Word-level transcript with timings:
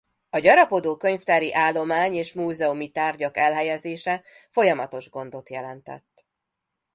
A 0.29 0.37
gyarapodó 0.39 0.97
könyvtári 0.97 1.53
állomány 1.53 2.13
és 2.13 2.33
múzeumi 2.33 2.91
tárgyak 2.91 3.37
elhelyezése 3.37 4.23
folyamatos 4.49 5.09
gondot 5.09 5.49
jelentett. 5.49 6.25